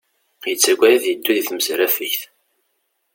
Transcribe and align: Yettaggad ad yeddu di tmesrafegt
Yettaggad 0.49 0.93
ad 0.97 1.03
yeddu 1.07 1.31
di 1.35 1.43
tmesrafegt 1.43 2.21